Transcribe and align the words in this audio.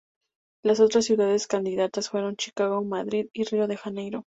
Las 0.63 0.79
otras 0.79 1.05
ciudades 1.05 1.45
candidatas 1.45 2.09
fueron 2.09 2.35
Chicago, 2.35 2.83
Madrid 2.83 3.27
y 3.33 3.43
Río 3.43 3.67
de 3.67 3.77
Janeiro. 3.77 4.25